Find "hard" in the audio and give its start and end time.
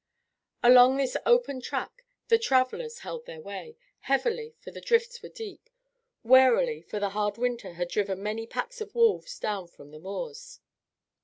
7.09-7.37